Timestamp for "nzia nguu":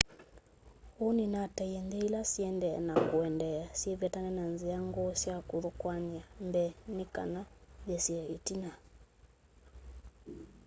4.53-5.11